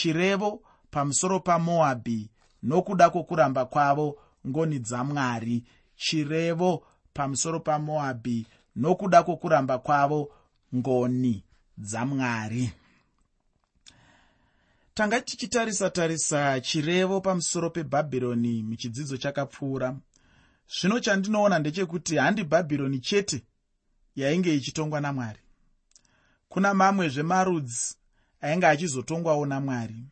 [0.00, 2.30] chirevo pamusoro pamoabhi
[2.62, 5.64] nokuda kwokuramba kwavo ngoni dzamwari
[5.96, 10.32] chirevo pamusoro pamoabhi nokuda kwokuramba kwavo
[10.74, 11.44] ngoni
[11.78, 12.72] dzamwari
[14.94, 19.96] tanga tichitarisa tarisa chirevo pamusoro pebhabhironi muchidzidzo chakapfuura.
[20.80, 23.44] Zvino chandinoona ndechekuti handi bhabhironi chete
[24.16, 25.38] yainge ichitongwa namwari.
[26.48, 27.96] Kuna mamwezve marudzi
[28.40, 30.04] ainge achizotongwawo namwari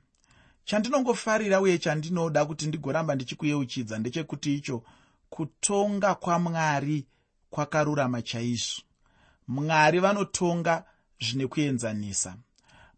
[0.65, 4.82] chandinongofarira uye chandinoda kuti ndigoramba ndichikuyeuchidza ndechekuti icho
[5.31, 7.07] kutonga kwamwari
[7.50, 8.83] kwakarurama chaizvo.
[9.49, 10.85] Mwari vanotonga
[11.21, 12.36] zvine kuenzanisa.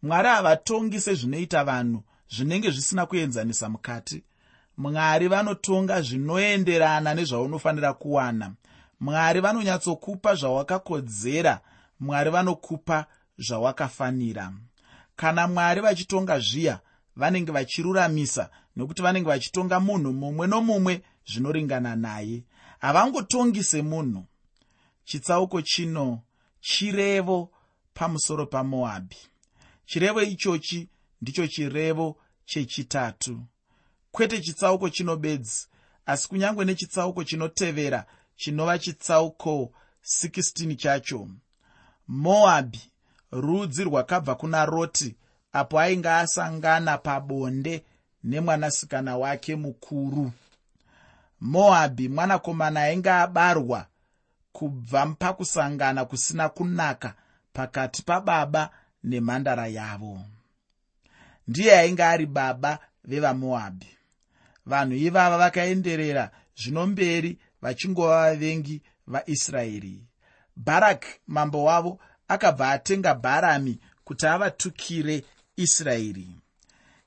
[0.03, 4.25] Mwari havatongi sezvinoita vanhu zvinenge zvisina kuenzanisa mukati.
[4.77, 8.53] Mwari vanotonga zvinoenderana nezvaunofanira kuwana.
[9.01, 11.61] Mwari vanonyatsokupa zvawakakodzera.
[12.01, 13.07] Mwari vanokupa
[13.39, 14.53] zvawakafanira
[15.21, 16.81] kana mwari vachitonga zviya
[17.17, 22.45] vanenge vachiruramisa nokuti vanenge vachitonga munhu mumwe nomumwe zvinoringana naye.
[22.79, 24.25] Havangotongi semunhu.
[25.05, 26.23] Chitsauko chino
[26.61, 27.51] chirevo
[27.95, 29.17] pamusoro pamoabhi.
[29.87, 30.89] Chirevo ichochi
[31.23, 33.43] ndicho chirevo chechitatu.
[34.11, 35.69] Kwete chitsauko chino bedzi
[36.07, 41.29] asi kunyange nechitsauko chinotevera chinova chitsauko 16 chacho.
[42.09, 42.90] Moabhi
[43.33, 45.17] rudzi rwakabva kuna roti
[45.53, 47.85] apo ainge asangana pabonde
[48.25, 50.33] nemwanasikana wake mukuru.
[51.41, 53.87] Moabhi mwanakomana ainge abarwa
[54.53, 57.15] kubva pakusangana kusina kunaka
[57.53, 58.71] pakati pababa
[59.05, 60.21] nemhandara yavo.
[61.49, 63.89] Ndiye ainge ari baba vevamoabhi.
[64.67, 70.05] Vanhu ivava vakaenderera zvino mberi vachingova vavengi vaisraeri.
[70.57, 75.25] Bharaki mambo wavo akabva atenga bharami kuti avatukire
[75.57, 76.29] israeri.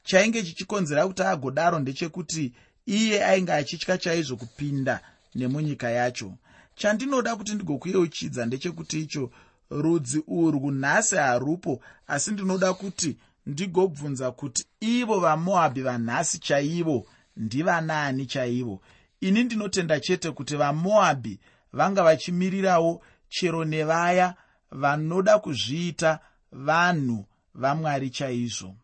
[0.03, 2.53] Chainge chichikonzera kuti agodaro ndechekuti
[2.85, 4.99] iye ainge achitya chaizvo kupinda
[5.35, 6.33] nemunyika yacho.
[6.75, 9.31] Chandinoda kuti ndigokuyeuchidza ndechekuti icho
[9.69, 17.05] rudzi urwu nhasi harupo asi ndinoda kuti ndigobvunza kuti ivo vamoabhi vanhasi chaivo
[17.37, 18.81] ndivanaani chaivo?
[19.21, 21.39] Ini ndinotenda chete kuti vamoabhi
[21.73, 24.35] vanga vachimirirawo chero nevaya
[24.73, 26.19] vanoda kuzviita
[26.51, 27.25] vanhu
[27.55, 28.75] vamwari chaizvo.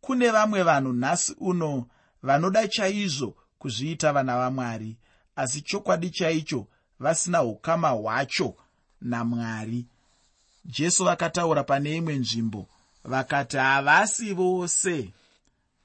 [0.00, 1.86] Kune vamwe vanhu nhasi uno
[2.22, 4.96] vanoda chaizvo kuzviita vana vamwari
[5.36, 6.66] asi chokwadi chaicho
[7.00, 8.54] vasina ukama hwacho
[9.00, 9.86] namwari.
[10.64, 12.68] Jesu vakataura pane imwe nzvimbo
[13.04, 15.10] vakati havasi vose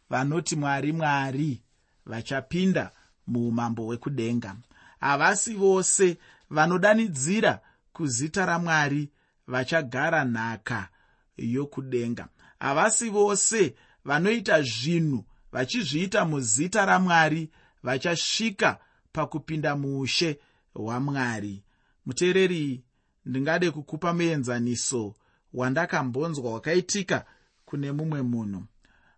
[0.09, 1.61] vanoti mwari mwari
[2.05, 2.91] vachapinda
[3.27, 4.55] muumambo hwekudenga.
[4.99, 6.17] Havasi vose
[6.49, 7.59] vanodanidzira
[7.93, 9.09] kuzita ramwari
[9.47, 10.89] vachagara nhaka
[11.37, 12.27] yokudenga.
[12.59, 13.75] Havasi vose
[14.05, 17.49] vanoita zvinhu vachizviita muzita ramwari
[17.83, 18.79] vachasvika
[19.11, 20.39] pakupinda muushe
[20.73, 21.63] hwamwari
[22.05, 22.83] muteereri
[23.25, 25.15] ndingade kukupa muenzaniso
[25.53, 27.25] wandakambonzwa wakaitika
[27.65, 28.63] kune mumwe munhu.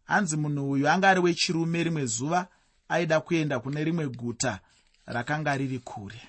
[0.05, 2.47] Hanzi munhu uyu anga ari wechirume rimwe zuva
[2.89, 4.59] aida kuenda kune rimwe guta
[5.05, 6.21] rakanga riri kure.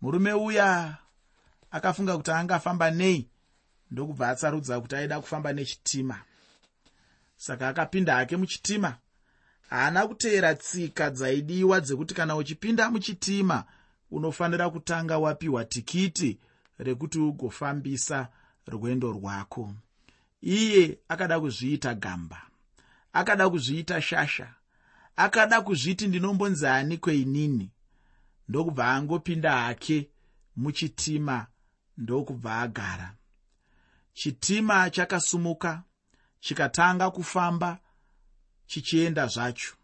[0.00, 0.96] Murume uya
[1.70, 3.28] akafunga kuti angafamba nei
[3.90, 6.20] ndokubva atsarudza kuti aida kufamba nechitima.
[7.36, 8.96] Saka akapinda hake muchitima
[9.70, 13.64] haana kuteera tsika dzaidiwa dzekuti kana uchipinda muchitima
[14.10, 16.38] unofanira kutanga wapiwa tikiti
[16.78, 18.28] rekuti ugofambisa
[18.66, 19.74] rwendo rwako.
[20.42, 22.42] Iye akada kuzviita gamba
[23.12, 24.54] akada kuzviita shasha
[25.16, 27.70] akada kuzviti ndinombonzi ani kweinini
[28.48, 30.08] ndokubva angopinda hake
[30.56, 31.46] muchitima
[32.00, 33.14] ndokubva agara.
[34.12, 35.82] Chitima chakasumuka
[36.40, 37.78] chikatanga kufamba
[38.66, 39.74] chichienda zvacho.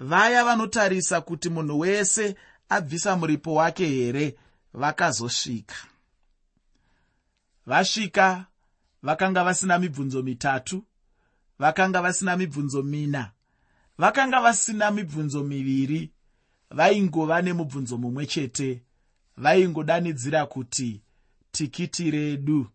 [0.00, 2.36] Vaya vanotarisa kuti munhu wese
[2.68, 4.36] abvisa muripo wake here
[4.74, 5.76] vakazosvika.
[7.66, 8.46] Vasvika
[9.02, 10.84] vakanga vasina mibvunzo mitatu
[11.58, 13.32] vakanga vasina mibvunzo mina
[13.98, 16.10] vakanga vasina mibvunzo miviri
[16.70, 18.82] vaingova nemubvunzo mumwe chete
[19.36, 21.02] vaingodanidzira kuti
[21.56, 22.66] tikiti redu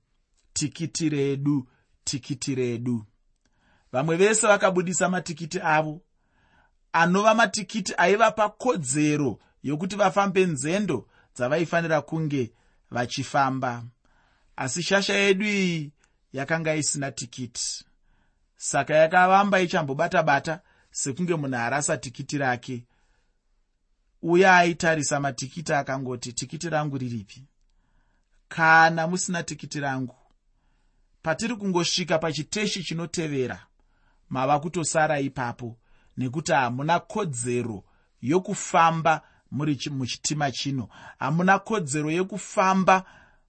[0.54, 1.68] tikiti redu
[2.04, 3.06] tikiti redu.
[3.92, 6.01] Vamwe vese vakabudisa matikiti avo.
[6.94, 12.54] Anova matikiti aivapa kodzero yokuti vafambe nzendo dzavaifanira kunge
[12.92, 13.83] vachifamba.
[14.56, 15.92] Asi shasha yedu iyi
[16.33, 17.86] yakanga isina tikiti.
[18.56, 20.62] Saka yakavamba ichambobata-bata
[20.92, 22.86] sekunge munhu arasa tikiti rake.
[24.22, 27.45] Uye aitarisa matikiti akangoti tikiti rangu riripi
[28.56, 30.15] kana musina tikiti rangu.
[31.21, 33.59] Patiri kungosvika pachiteshi chinotevera
[34.30, 35.77] mava kutosara ipapo
[36.18, 37.83] nekuti hamuna kodzero
[38.21, 39.21] yokufamba
[39.51, 40.89] muri muchitima chino.
[41.19, 43.03] Hamuna kodzero yekufamba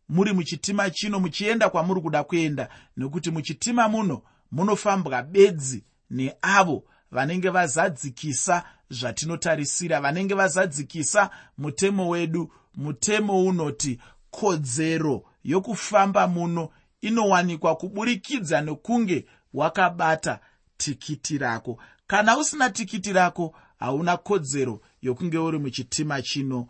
[0.08, 4.22] muri muchitima chino muchienda kwamuri kuda kuenda nekuti muchitima muno
[4.52, 14.00] munofambwa bedzi neavo vanenge vazadzikisa zvatinotarisira vanenge vazadzikisa mutemo wedu mutemo unoti
[14.32, 16.68] kodzero yokufamba muno
[17.00, 20.40] inowanikwa kuburikidza nekunge wakabata
[20.76, 21.78] tikiti rako.
[22.06, 26.66] Kana usina tikiti rako hauna kodzero yokunge uri muchitima chino.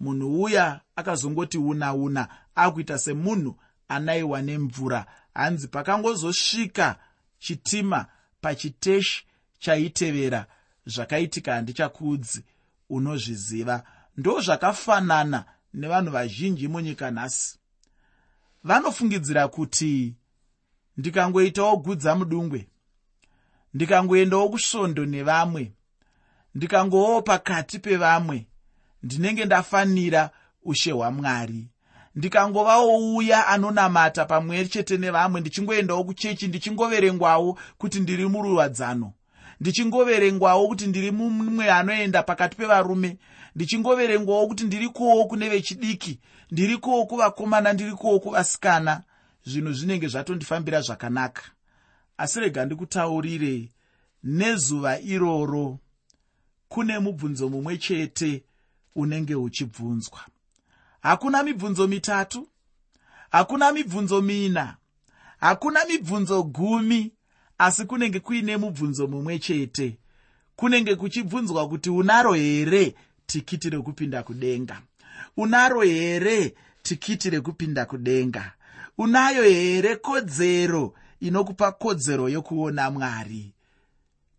[0.00, 3.56] Munhu uya akazongoti una una akuita semunhu
[3.88, 5.06] anaiwa nemvura.
[5.34, 6.98] Hanzi pakangozosvika
[7.38, 8.06] chitima
[8.40, 9.26] pachiteshi
[9.58, 10.46] chaitevera
[10.86, 12.44] zvakaitika handichakuudzi
[12.90, 13.82] unozviziva.
[14.16, 15.44] Ndo zvakafanana
[15.76, 17.58] nevanhu vazhinji munyika nhasi.
[18.64, 20.14] Vanofungidzira kuti
[20.96, 22.68] ndikangoitawo gudza mudungwe
[23.74, 25.72] ndikangoendawo kusvondo nevamwe
[26.54, 28.46] ndikangovawo pakati pevamwe
[29.02, 30.30] ndinenge ndafanira
[30.64, 31.68] ushe hwamwari.
[32.14, 39.12] Ndikangovawo uya anonamata pamwe chete nevamwe ndichingoendawo kuchechi ndichingoverengwawo kuti ndiri muruwadzano
[39.60, 43.18] ndichingoverengwawo kuti ndiri mumwe anoenda pakati pevarume.
[43.54, 46.20] Ndichingoverengwawo kuti ndiri kuwo kune vechidiki
[46.50, 49.02] ndiri kuwo kuvakomana ndiri kuwo kuvasikana.
[49.44, 51.42] Zvinhu zvinenge zvatondifambira zvakanaka.
[52.18, 53.68] Asi rega ndikutaurire
[54.24, 55.78] nezuva iroro
[56.68, 58.44] kune mubvunzo mumwe chete
[58.94, 60.20] unenge uchibvunzwa.
[61.00, 62.48] Hakuna mibvunzo mitatu
[63.30, 64.76] hakuna mibvunzo mina
[65.40, 67.12] hakuna mibvunzo gumi
[67.58, 69.96] asi kunenge kuine mubvunzo mumwe chete.
[70.56, 72.94] Kunenge kuchibvunzwa kuti unaro here
[73.26, 74.82] tikiti rekupinda kudenga?
[75.36, 78.52] Unaro here tikiti rekupinda kudenga?
[78.98, 83.52] Unayo here kodzero inokupa kodzero yokuona mwari?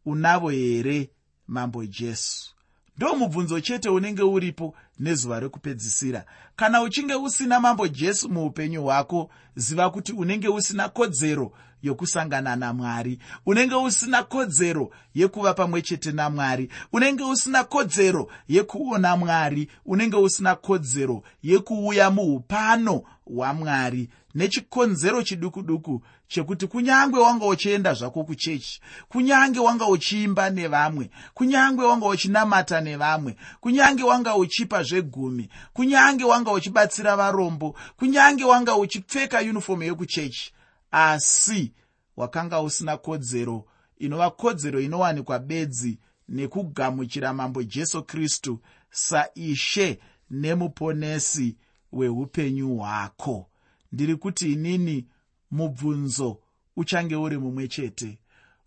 [0.05, 1.09] Unavo here
[1.47, 2.53] mambo jesu?
[2.97, 6.25] Ndo mubvunzo chete unenge uripo nezuva rekupedzisira.
[6.55, 11.51] Kana uchinge usina mambo jesu muupenyu hwako ziva kuti unenge usina kodzero
[11.83, 13.19] yokusangana namwari.
[13.45, 16.69] Unenge usina kodzero yekuva pamwe chete namwari.
[16.93, 19.69] Unenge usina kodzero yekuona mwari.
[19.85, 24.09] Unenge usina kodzero yekuuya muupano hwamwari.
[24.35, 32.05] Nechikonzero chiduku duku chekuti kunyange wanga uchienda zvako kuchechi kunyange wanga uchiimba nevamwe kunyange wanga
[32.07, 40.53] uchinamata nevamwe kunyange wanga uchipa zvegumi kunyange wanga uchibatsira varombo kunyange wanga uchipfeka yunifomu yekuchechi
[40.91, 41.73] asi
[42.17, 43.65] wakanga usina kodzero
[43.97, 45.99] inova kodzero inowanikwa bedzi
[46.29, 49.99] nekugamuchira mambo jesu kristu saishe
[50.29, 51.55] nemuponesi
[51.91, 53.49] weupenyu hwako.
[53.91, 55.07] Ndiri kuti inini
[55.51, 56.39] mubvunzo
[56.75, 58.19] uchange uri mumwe chete.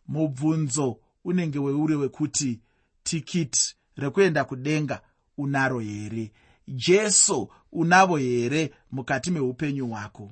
[0.08, 2.60] Mubvunzo unenge weuri wekuti
[3.02, 5.00] tikiti rekuenda kudenga
[5.38, 6.32] unaro here?
[6.68, 10.30] Jesu unavo here mukati meupenyu hwako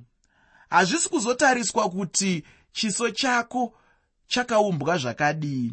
[0.71, 3.75] hazvisi kuzotariswa kuti chiso chako
[4.27, 5.73] chakaumbwa zvakadii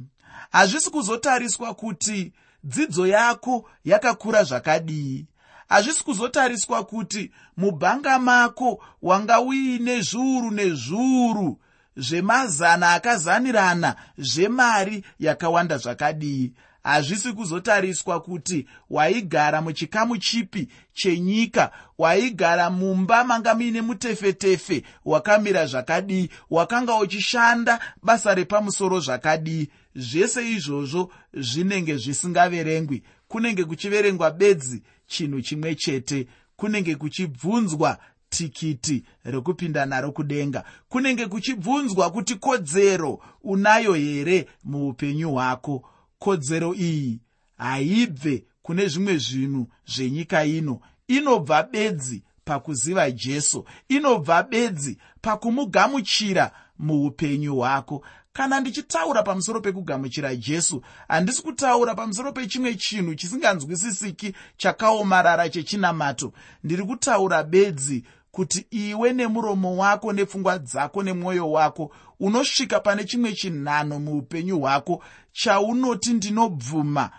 [0.51, 2.33] hazvisi kuzotariswa kuti
[2.63, 5.25] dzidzo yako yakakura zvakadii
[5.69, 11.59] hazvisi kuzotariswa kuti mubhanga mako wanga uine zviuru nezviuru
[11.97, 16.53] zvemazana akazanirana zvemari yakawanda zvakadii
[16.85, 26.95] hazvisi kuzotariswa kuti waigara muchikamu chipi chenyika waigara mumba manga muine mutefetefe wakamira zvakadii wakanga
[26.95, 33.03] uchishanda basa repamusoro zvakadii zvese izvozvo zvinenge zvisingaverengwi.
[33.27, 36.27] Kunenge kuchiverengwa bedzi chinhu chimwe chete.
[36.55, 37.97] Kunenge kuchibvunzwa
[38.29, 40.63] tikiti rekupinda naro kudenga.
[40.89, 45.83] Kunenge kuchibvunzwa kuti kodzero unayo here muupenyu hwako
[46.19, 47.19] kodzero iyi
[47.57, 50.79] haibve kune zvimwe zvinhu zvenyika ino.
[51.07, 58.05] Inobva bedzi pakuziva jesu inobva bedzi pakumugamuchira muupenyu hwako.
[58.33, 66.33] Kana ndichitaura pamusoro pekugamuchira jesu handisi kutaura pamusoro pechimwe chinhu chisinganzwisisiki chakaomarara chechinamato.
[66.63, 73.99] Ndiri kutaura bedzi kuti iwe nemuromo wako nepfungwa dzako nemwoyo wako unosvika pane chimwe chinhano
[73.99, 75.03] muupenyu hwako
[75.35, 77.09] chaunoti ndinobvuma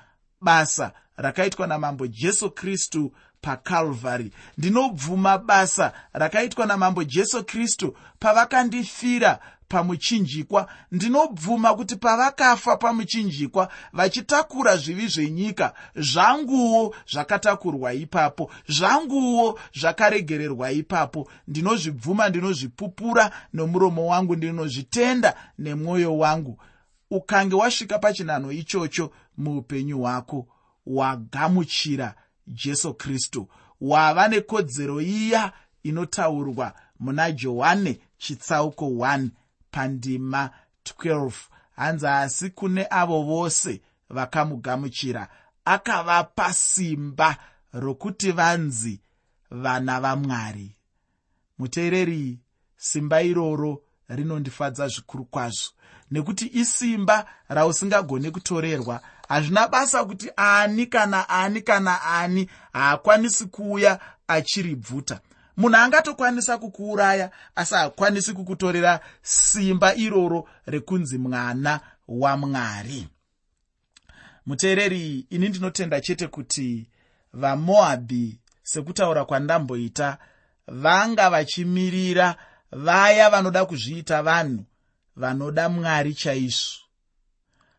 [0.41, 10.69] basa rakaitwa namambo jesu kristu pakalvhary ndinobvuma basa rakaitwa namambo jesu kristu pavakandifira pamuchinjikwa.
[10.93, 21.31] Ndinobvuma kuti pavakafa pamuchinjikwa vachitakura zvivi zvenyika zvanguwo zvakatakurwa ipapo zvanguwo zvakaregererwa ipapo.
[21.49, 26.59] Ndinozvibvuma ndinozvipupura nomuromo wangu ndinozvitenda nemwoyo wangu
[27.11, 30.47] ukange wasvika pachinhanho ichocho muupenyu hwako
[30.87, 32.15] wagamuchira
[32.47, 33.49] jesu kristu.
[33.81, 39.29] Wava nekodzero iya inotaurwa muna johani chitsauko 1
[39.71, 40.51] pandima
[40.85, 41.33] 12
[41.77, 45.29] hanzi asi kune avo vose vakamugamuchira
[45.65, 47.37] akavapa simba
[47.73, 49.01] rokuti vanzi
[49.51, 50.77] vana vamwari
[51.59, 52.39] muteereri
[52.77, 55.71] simba iroro rinondifadza zvikuru kwazvo
[56.11, 59.01] nekuti isimba rausingagoni kutorerwa.
[59.29, 65.21] Hazvina basa kuti ani kana ani kana ani haakwanisi kuuya achiribvuta.
[65.57, 73.09] Munhu angatokwanisa kukuuraya asi haakwanisi kukutorera simba iroro rekunzi mwana wamwari
[74.47, 76.87] muteereri ini ndinotenda chete kuti
[77.33, 80.19] vamoabhi sekutaura kwandamboita
[80.69, 82.37] vanga vachimirira
[82.73, 84.65] vaya vanoda kuzviita vanhu
[85.17, 86.77] vanoda mwari chaizvo.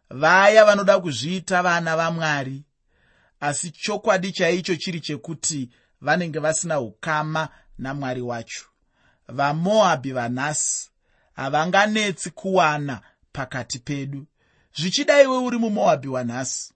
[0.09, 2.63] Vaya vanoda kuzviita vana vamwari
[3.39, 5.69] asi chokwadi chaicho chiri chekuti
[6.01, 8.65] vanenge vasina ukama namwari wacho.
[9.27, 10.89] Vamoabhi vanhasi
[11.33, 13.01] havanganetsi kuwana
[13.31, 14.25] pakati pedu.
[14.75, 16.73] Zvichidaiwe uri mumoabhi wanhasi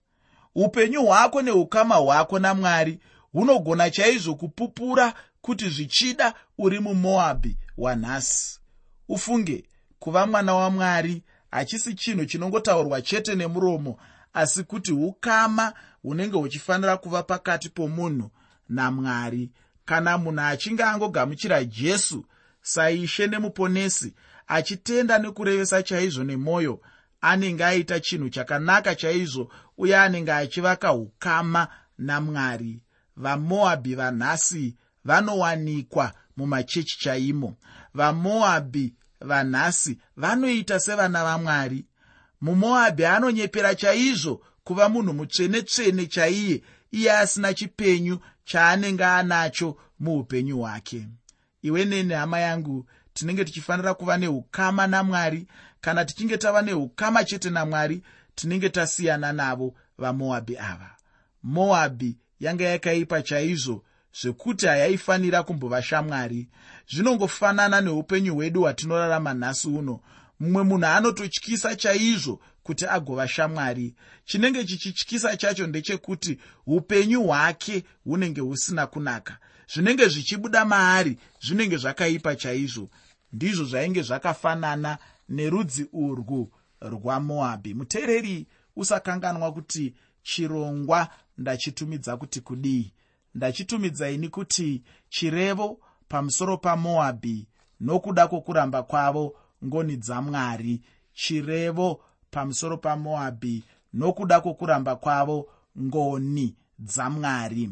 [0.54, 2.98] upenyu hwako neukama hwako namwari
[3.32, 8.60] hunogona chaizvo kupupura kuti zvichida uri mumoabhi wanhasi
[9.08, 9.64] ufunge
[10.02, 13.98] kuva mwana wamwari hachisi chinhu chinongotaurwa chete nemuromo
[14.32, 18.30] asi kuti ukama hunenge huchifanira kuva pakati pomunhu
[18.68, 19.50] namwari
[19.84, 22.24] kana munhu achinge angogamuchira jesu
[22.62, 24.14] saishe nemuponesi
[24.46, 26.80] achitenda nekurevesa chaizvo nemwoyo
[27.20, 31.68] anenge aita chinhu chakanaka chaizvo uye anenge achivaka ukama
[31.98, 32.80] namwari
[33.16, 37.56] vamoabhi vanhasi vanowanikwa mumachechi chaimo.
[37.94, 41.86] Vamoabhi vanhasi vanoita sevana vamwari.
[42.40, 51.08] Mumoabhi anonyepera chaizvo kuva munhu mutsvene-tsvene chaiye iye asina chipenyu chaanenge anacho muupenyu hwake.
[51.62, 55.46] Iwe neni hama yangu tinenge tichifanira kuva neukama namwari
[55.80, 58.02] kana tichinge tava neukama chete namwari
[58.34, 60.90] tinenge tasiyana navo vamoabhi ava.
[61.42, 63.84] Moabhi yanga yakaipa chaizvo
[64.20, 66.48] zvekuti hayaifanira kumbova shamwari.
[66.88, 70.00] Zvinongofanana neupenyu hwedu hwatinorarama nhasi uno.
[70.40, 73.94] Mumwe munhu anototyisa chaizvo kuti agova shamwari.
[74.24, 79.38] Chinenge chichityisa chacho ndechekuti upenyu hwake hunenge husina kunaka.
[79.74, 82.88] Zvinenge zvichibuda maari zvinenge zvakaipa chaizvo.
[83.32, 92.92] Ndizvo zvainge zvakafanana nerudzi urwu rwamoabhi muteereri usakanganwa kuti chirongwa ndachitumidza kuti kudii
[93.34, 97.46] ndachitumidza ini kuti chirevo pamusoro pamoabhi
[97.80, 99.34] nokuda kwokuramba kwavo
[99.64, 100.80] ngoni dzamwari
[101.12, 105.48] chirevo pamusoro pamoabhi nokuda kwokuramba kwavo
[105.80, 107.70] ngoni dzamwari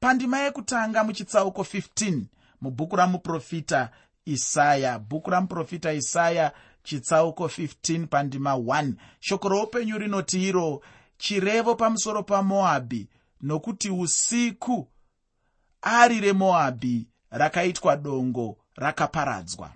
[0.00, 2.22] pandima yekutanga muchitsauko 15
[2.60, 3.90] mubhuku ramuprofita
[4.26, 4.98] isaya.
[4.98, 10.82] Bhuku ramuprofita isaya chitsauko 15 pandima 1 shoko roupenyu rinoti iro
[11.18, 13.08] chirevo pamusoro pamoabhi
[13.42, 14.88] nokuti usiku
[15.82, 19.70] ari remoabhi rakaitwa dongo rakaparadzwa.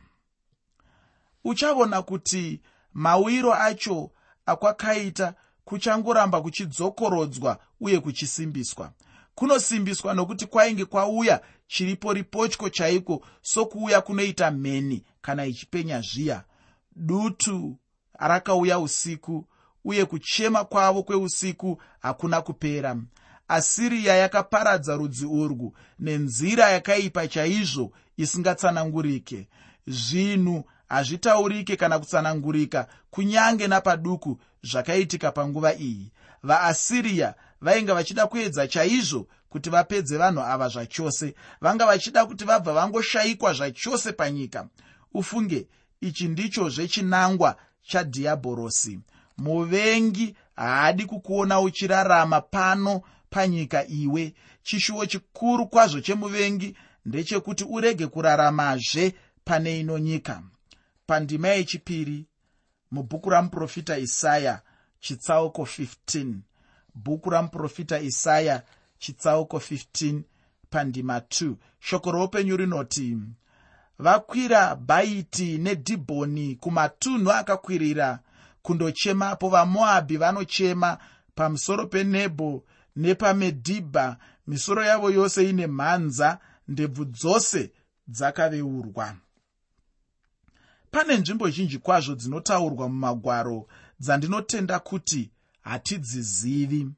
[1.44, 2.60] Uchaona kuti
[2.92, 4.10] mawiro acho
[4.46, 8.92] akwakaita kuchangoramba kuchidzokorodzwa uye kuchisimbiswa.
[9.34, 16.44] Kunosimbiswa nokuti kwainge kwauya chiripo ripotyo chaiko sokuuya kunoita mheni kana ichipenya zviya.
[16.96, 17.76] Dutu
[18.12, 19.46] rakauya usiku
[19.84, 22.96] uye kuchema kwavo kweusiku hakuna kupera
[23.50, 29.48] asiriya yakaparadza rudzi urwu nenzira yakaipa chaizvo isingatsanangurike.
[29.86, 36.12] Zvinhu hazvitaurike kana kutsanangurika kunyange napaduku zvakaitika panguva iyi.
[36.42, 41.34] Vaasiriya vainge vachida kuedza chaizvo kuti vapedze vanhu ava zvachose.
[41.60, 44.68] Vanga vachida kuti vabva vangoshayikwa zvachose panyika.
[45.14, 45.66] Ufunge
[46.00, 49.00] ichi ndichozve chinangwa chadhiyabhorosi
[49.38, 54.34] muvengi haadi kukuona uchirarama pano panyika iwe.
[54.62, 60.42] Chishuwo chikuru kwazvo chemuvengi ndechekuti urege kuraramazve pane ino nyika.
[61.06, 62.26] Pandima yechipiri
[62.90, 64.62] mubhuku ramuprofita isaya
[65.00, 66.34] chitsauko 15
[66.94, 68.62] bhuku ramuprofita isaya
[68.98, 70.22] chitsauko 15
[70.70, 73.18] pandima 2 shoko roupenyu rinoti
[73.98, 78.18] vakwira bhaiti nedhibhoni kumatunhu akakwirira
[78.62, 80.98] kundochemapo vamoabhi vanochema
[81.34, 82.64] pamusoro penebho
[82.96, 84.16] nepamedhibha
[84.46, 87.72] misoro yavo yose ine mhanza ndebvu dzose
[88.08, 89.16] dzakaveurwa.
[90.90, 93.66] Pane nzvimbo zhinji kwazvo dzinotaurwa mumagwaro
[94.00, 95.30] dzandinotenda kuti
[95.60, 96.88] hatidzizivi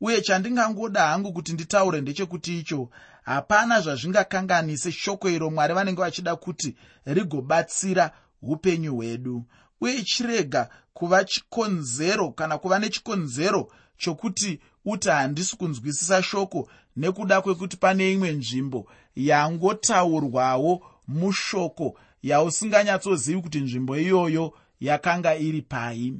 [0.00, 2.90] uye chandingangoda hangu kuti nditaure ndechekuti icho
[3.22, 8.10] hapana zvazvingakanganise shoko iro mwari vanenge vachida kuti rigobatsira
[8.42, 9.44] upenyu hwedu.
[9.80, 18.12] Uye chirega kuva chikonzero kana kuva nechikonzero chokuti uti handisi kunzwisisa shoko nekuda kwekuti pane
[18.12, 26.14] imwe nzvimbo yangotaurwawo mushoko yausinganyatsozivi kuti nzvimbo iyoyo yakanga iri pai.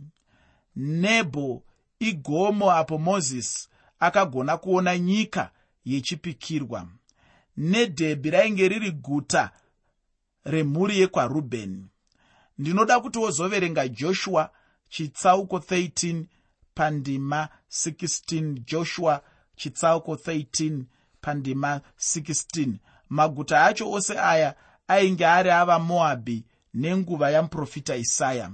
[0.76, 1.62] Nebho
[1.98, 3.68] igomo apo mozisi
[4.00, 5.50] akagona kuona nyika
[5.84, 6.88] yechipikirwa.
[7.56, 9.50] Nedhebhi rainge riri guta
[10.44, 11.86] remhuri yekwarubheni
[12.58, 14.50] ndinoda kuti wozoverenga joshua
[14.88, 16.24] chitsauko 13
[16.74, 19.20] pandima 16 joshua
[19.56, 20.82] chitsauko 13
[21.20, 22.72] pandima 16
[23.08, 24.54] maguta acho ose aya
[24.88, 26.44] ainge ari avamoabhi
[26.74, 28.50] nenguva yamuprofita isaya.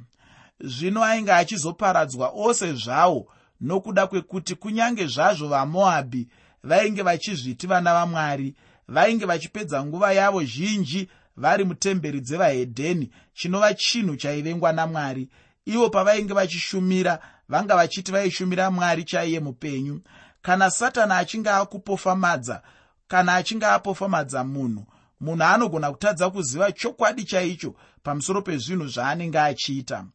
[0.60, 3.28] Zvino ainge achizoparadzwa ose zvawo
[3.60, 6.28] nokuda kwekuti kunyange zvazvo vamoabhi
[6.62, 8.54] vainge vachizviti vana vamwari
[8.88, 15.28] vainge vachipedza nguva yavo zhinji vari mutemberi dzevahedheni chinova chinhu chaivengwa namwari
[15.66, 17.18] ivo pavainge vachishumira
[17.48, 20.00] vanga vachiti vaishumira mwari chaiye mupenyu.
[20.42, 22.62] Kana satani achinge akupofamadza
[23.08, 24.86] kana achinge apofamadza munhu
[25.20, 30.06] munhu anogona kutadza kuziva chokwadi chaicho pamusoro pezvinhu zvaanenge achiita.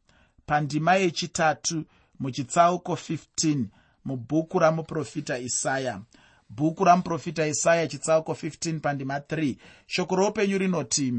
[0.46, 1.86] Pandima yechitatu
[2.20, 3.66] muchitsauko 15
[4.06, 6.02] mubhuku ramuprofita isaya.
[6.50, 9.56] Bhuku ramuprofita isaya chitsauko 15 pandima 3
[9.88, 11.14] shoko roupenyu rinoti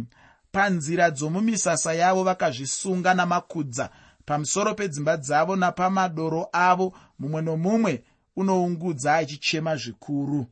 [0.52, 3.90] panzira dzomumisasa yavo vakazvisunga namakudza
[4.24, 8.04] pamusoro pedzimba dzavo napamadoro avo mumwe nomumwe
[8.36, 10.46] unoungudza achichema zvikuru.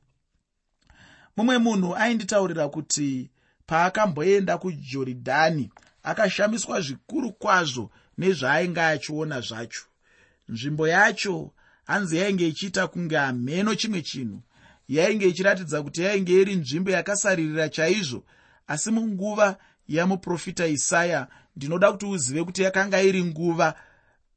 [1.37, 3.31] Mumwe munhu ainditaurira kuti
[3.67, 5.71] paakamboenda kujorodhani
[6.03, 9.85] akashamiswa zvikuru kwazvo nezvaainge achiona zvacho.
[10.49, 11.51] Nzvimbo yacho
[11.87, 14.43] hanzi yainge ichiita kunge hamheno chimwe chinhu.
[14.89, 18.25] Yainge ichiratidza kuti yainge iri nzvimbo yakasaririra chaizvo
[18.67, 19.57] asi munguva
[19.89, 23.75] yamuprofita isaya ndinoda kuti uzive kuti yakanga iri nguva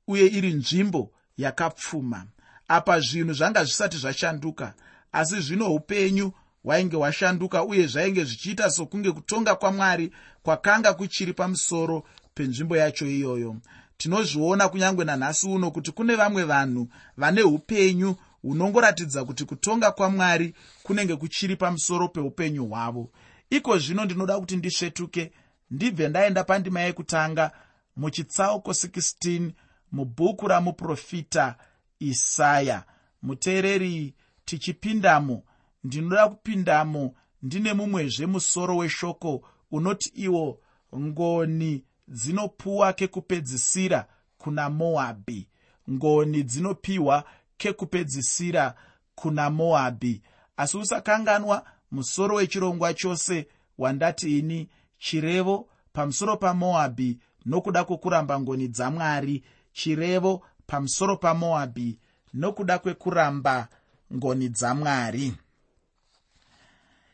[0.07, 2.25] uye iri nzvimbo yakapfuma.
[2.67, 4.73] Apa zvinhu zvanga zvisati zvashanduka
[5.11, 6.31] asi zvino upenyu
[6.63, 10.11] hwainge hwashanduka uye zvainge zvichiita sokunge kutonga kwamwari
[10.43, 13.55] kwakanga kuchiri pamusoro penzvimbo yacho iyoyo.
[13.97, 16.87] Tinozviona kunyange nanhasi uno kuti kune vamwe vanhu
[17.17, 23.09] vane upenyu hunongoratidza kuti kutonga kwamwari kunenge kuchiri pamusoro peupenyu hwavo
[23.51, 25.31] iko zvino ndinoda kuti ndisvetuke.
[25.71, 27.51] Ndibve ndaenda pandima yekutanga
[27.95, 29.51] muchitsauko 16
[29.91, 31.55] mubhuku ramuprofita
[31.99, 32.83] isaya.
[33.21, 34.13] Muteereri
[34.45, 35.43] tichipindamo.
[35.83, 37.15] Ndinoda kupindamo.
[37.41, 40.59] Ndine mumwezve musoro weshoko unoti iwo
[40.99, 45.47] ngoni dzinopuwa kekupedzisira kuna moabhi
[45.91, 47.23] ngoni dzinopiwa
[47.57, 48.75] kekupedzisira
[49.15, 50.21] kuna moabhi
[50.57, 60.41] asi usakanganwa musoro wechirongwa chose wandati ini chirevo pamusoro pamoabhi nokuda kwekuramba ngoni dzamwari chirevo
[60.67, 61.99] pamusoro pamoabhi
[62.34, 63.67] nokuda kwekuramba
[64.13, 65.34] ngoni dzamwari.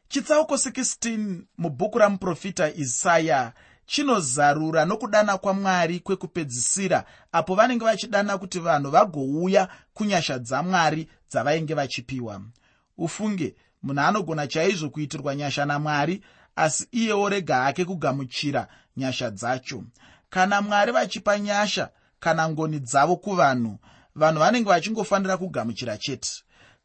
[0.10, 3.54] Chitsauko 16 mubhuku ramuprofita isaya
[3.86, 12.42] chinozarura nokudana kwamwari kwekupedzisira apo vanenge vachidana kuti vanhu vagouya kunyasha dzamwari dzavainge vachipiwa.
[12.98, 16.24] Ufunge munhu anogona chaizvo kuitirwa nyasha namwari
[16.56, 19.84] asi iyewo rega hake kugamuchira nyasha dzacho.
[20.30, 23.80] Kana mwari vachipa nyasha kana ngoni dzavo kuvanhu
[24.16, 26.30] vanhu vanenge vachingofanira kugamuchira chete.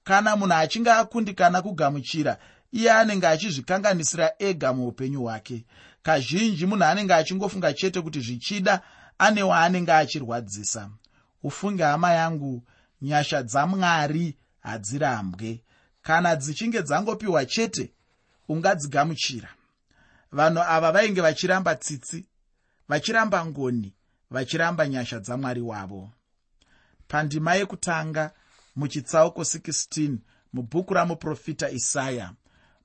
[0.04, 2.38] Kana munhu achinge akundikana kugamuchira
[2.72, 5.64] iye anenge achizvikanganisira ega muupenyu hwake.
[6.02, 8.80] Kazhinji munhu anenge achingofunga chete kuti zvichida
[9.18, 10.90] ane waanenge achirwadzisa.
[11.42, 12.62] Ufunge hama yangu
[13.02, 15.62] nyasha dzamwari hadzirambwe
[16.02, 17.92] kana dzichinge dzangopiwa chete
[18.48, 19.48] ungadzigamuchira.
[20.32, 22.26] Vanhu ava vainge vachiramba tsitsi
[22.88, 23.94] vachiramba ngoni
[24.30, 26.10] vachiramba nyasha dzamwari wavo.
[27.08, 28.30] Pandima yekutanga
[28.76, 30.16] muchitsauko 16
[30.52, 32.32] mubhuku ramuprofita isaya.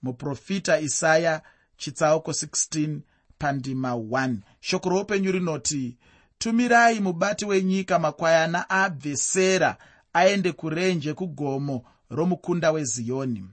[0.04, 1.42] Muprofita isaya
[1.78, 3.00] chitsauko 16
[3.40, 5.98] pandima 1 shoko roupenyu rinoti
[6.38, 9.78] tumirai mubati wenyika makwayana abve sera
[10.14, 13.46] aende kurenje kugomo romukunda weziyoni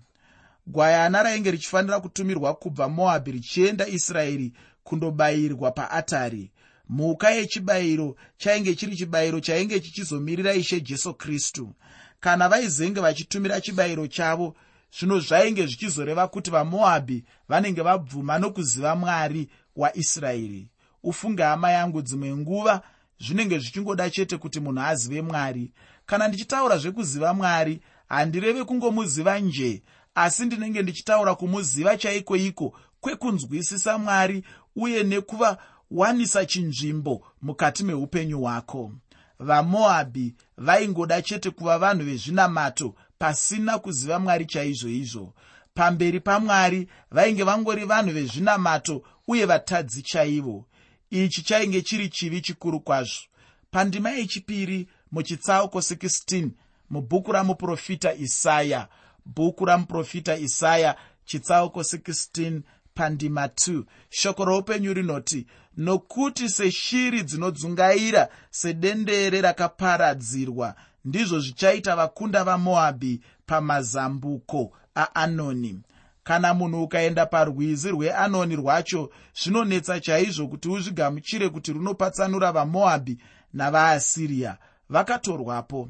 [0.67, 4.53] gwayana rainge richifanira kutumirwa kubva moabhi richienda israeri
[4.85, 6.51] kundobayirwa paatari.
[6.88, 11.75] Mhuka yechibayiro chainge chiri chibayiro chainge chichizomirira ishe jesu kristu.
[12.21, 14.57] Kana vaizenge vachitumira chibayiro chavo
[14.99, 20.71] zvino zvainge zvichizoreva kuti vamoabhi vanenge vabvuma nokuziva mwari waisraeri
[21.03, 22.83] ufunge hama yangu dzimwe nguva
[23.21, 25.73] zvinenge zvichingoda chete kuti munhu azive mwari.
[26.07, 29.83] Kana ndichitaura zvekuziva mwari handireve kungomuziva nje
[30.14, 34.45] asi ndinenge ndichitaura kumuziva chaiko iko kwekunzwisisa mwari
[34.77, 38.93] uye nekuvawanisa chinzvimbo mukati meupenyu hwako.
[39.38, 45.35] Vamoabhi vaingoda chete kuva vanhu vezvinamato pasina kuziva mwari chaizvo izvo.
[45.75, 50.67] Pamberi pamwari vainge vangori vanhu vezvinamato uye vatadzi chaivo.
[51.11, 53.23] Ichi chainge chiri chivi chikuru kwazvo.
[53.71, 56.49] Pandima yechipiri muchitsauko 16
[56.90, 58.88] mubhuku ramuprofita isaya.
[59.27, 62.61] Bhuku ramuprofita isaya chitsauko 16
[62.94, 74.73] pandima 2 shoko roupenyu rinoti nokuti seshiri dzinodzungaira sedendere rakaparadzirwa ndizvo zvichaita vakunda vamoabhi pamazambuko
[74.97, 75.81] aanoni.
[76.25, 79.11] Kana munhu ukaenda parwizi rweanoni rwacho
[79.42, 83.18] zvinonetsa chaizvo kuti uzvigamuchire kuti runopatsanura vamoabhi
[83.55, 85.88] navaasiriya vakatorwapo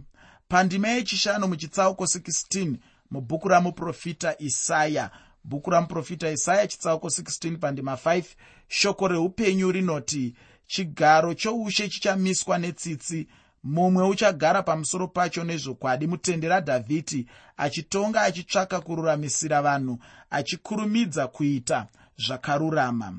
[0.54, 2.74] pandima yechishanu muchitsauko 16
[3.10, 5.10] mubhuku ramuprofita isaya.
[5.44, 8.24] Bhuku ramuprofita isaya chitsauko 16 pandima 5
[8.68, 10.34] shoko reupenyu rinoti
[10.66, 13.28] chigaro choushe chichamiswa netsitsi.
[13.64, 16.06] Mumwe uchagara pamusoro pacho nezvokwadi.
[16.06, 19.98] Mutende radhavhidhi achitonga achitsvaka kururamisira vanhu
[20.30, 21.86] achikurumidza kuita
[22.16, 23.14] zvakarurama.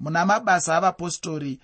[0.00, 1.60] Muna mabasa avapostori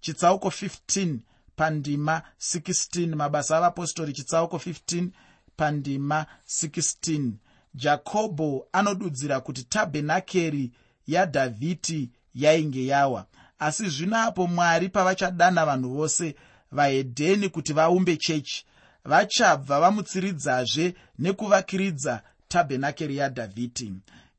[0.00, 1.16] chitsauko 15
[1.60, 5.08] pandima 16 mabasa avapostori chitsauko 15
[5.56, 7.32] pandima 16
[7.74, 10.72] jakobho anodudzira kuti tabhenakeri
[11.06, 13.26] yadhavhidhi yainge yawa.
[13.58, 16.34] Asi zvino apo mwari pavachadana vanhu vose
[16.72, 18.64] vahedheni kuti vaumbe chechi
[19.04, 23.92] vachabva vamutsiridzazve nekuvakiridza tabhenakeri yadhavhidhi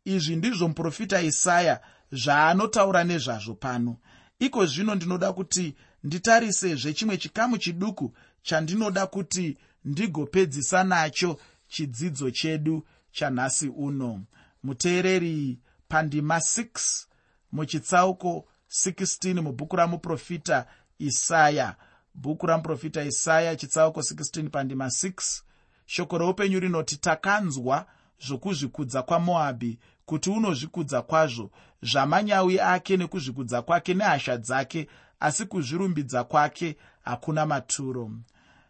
[0.05, 1.79] izvi ndizvo muprofita isaya
[2.11, 3.97] zvaanotaura nezvazvo pano.
[4.39, 13.67] Iko zvino ndinoda kuti nditarisezve chimwe chikamu chiduku chandinoda kuti ndigopedzisa nacho chidzidzo chedu chanhasi
[13.67, 14.21] uno.
[14.63, 17.05] Muteereri pandima 6
[17.51, 20.65] muchitsauko 16 mubhuku ramuprofita
[20.99, 21.75] isaya.
[22.15, 25.41] Bhuku ramuprofita isaya chitsauko 16 pandima 6
[25.85, 27.85] shoko roupenyu rinoti takanzwa
[28.27, 31.51] zvokuzvikudza kwamoabhi kuti unozvikudza kwazvo.
[31.81, 34.87] Zvamanyawi ake nekuzvikudza kwake nehasha dzake
[35.21, 38.11] asi kuzvirumbidza kwake hakuna maturo.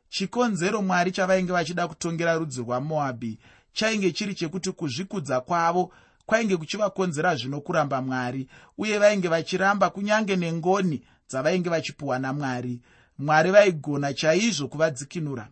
[0.10, 3.40] Chikonzero mwari chavainge vachida kutongera rudzi rwamoabhi
[3.74, 5.94] chainge chiri chekuti kuzvikudza kwavo
[6.26, 12.82] kwainge kuchivakonzera zvino kuramba mwari uye vainge vachiramba kunyange nengoni dzavainge vachipiwa namwari
[13.20, 15.48] mwari vaigona chaizvo kuvadzikinura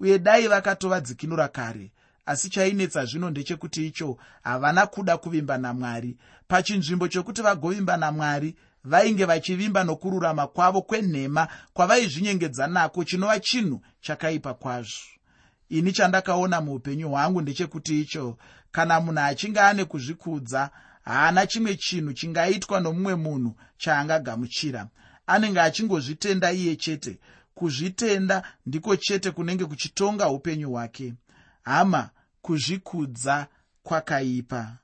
[0.00, 1.92] uye dai vakatovadzikinura kare
[2.26, 6.16] asi chainetsa zvino ndechekuti icho havana kuda kuvimba namwari
[6.48, 15.00] pachinzvimbo chokuti vagovimba namwari vainge vachivimba nokururama kwavo kwenhema kwavaizvinyengedza nako chinova chinhu chakaipa kwazvo.
[15.68, 18.38] Ini chandakaona muupenyu hwangu ndechekuti icho
[18.72, 20.70] kana munhu achinge ane kuzvikudza
[21.04, 24.88] haana chimwe chinhu chingaitwa nomumwe munhu chaangagamuchira.
[25.26, 27.18] Anenge achingozvitenda iye chete.
[27.54, 31.14] Kuzvitenda ndiko chete kunenge kuchitonga upenyu hwake.
[31.62, 32.10] Hama
[32.42, 33.46] kuzvikudza
[33.82, 34.78] kwakaipa.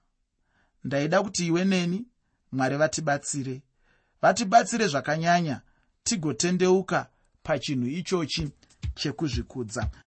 [0.85, 2.05] Ndaida kuti iwe neni
[2.53, 3.63] mwari vatibatsire
[4.23, 5.61] vatibatsire zvakanyanya
[6.03, 7.11] tigotendeuka
[7.43, 8.51] pachinhu ichochi
[8.95, 9.91] chekuzvikudza